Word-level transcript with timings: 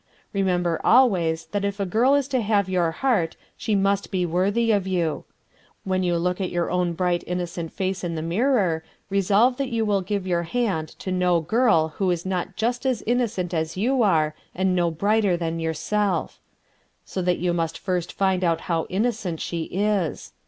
Remember 0.33 0.81
always 0.83 1.45
that 1.51 1.63
if 1.63 1.79
a 1.79 1.85
girl 1.85 2.15
is 2.15 2.27
to 2.29 2.41
have 2.41 2.67
your 2.67 2.89
heart 2.89 3.35
she 3.55 3.75
must 3.75 4.09
be 4.09 4.25
worthy 4.25 4.71
of 4.71 4.87
you. 4.87 5.25
When 5.83 6.01
you 6.01 6.17
look 6.17 6.41
at 6.41 6.49
your 6.49 6.71
own 6.71 6.93
bright 6.93 7.23
innocent 7.27 7.71
face 7.71 8.03
in 8.03 8.15
the 8.15 8.23
mirror, 8.23 8.83
resolve 9.11 9.57
that 9.57 9.69
you 9.69 9.85
will 9.85 10.01
give 10.01 10.25
your 10.25 10.41
hand 10.41 10.87
to 11.01 11.11
no 11.11 11.39
girl 11.39 11.89
who 11.97 12.09
is 12.09 12.25
not 12.25 12.55
just 12.55 12.83
as 12.83 13.03
innocent 13.05 13.53
as 13.53 13.77
you 13.77 14.01
are 14.01 14.33
and 14.55 14.75
no 14.75 14.89
brighter 14.89 15.37
than 15.37 15.59
yourself. 15.59 16.39
So 17.05 17.21
that 17.21 17.37
you 17.37 17.53
must 17.53 17.77
first 17.77 18.11
find 18.11 18.43
out 18.43 18.61
how 18.61 18.85
innocent 18.89 19.39
she 19.39 19.65
is. 19.65 20.31